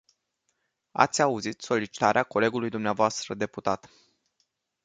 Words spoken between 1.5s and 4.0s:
solicitarea colegului dvs. deputat.